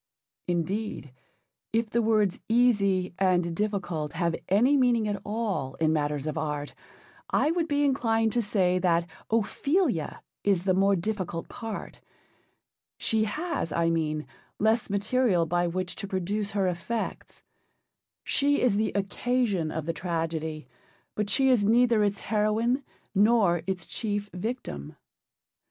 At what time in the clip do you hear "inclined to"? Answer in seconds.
7.85-8.41